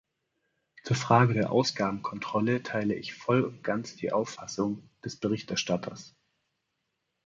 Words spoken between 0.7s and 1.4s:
Zur Frage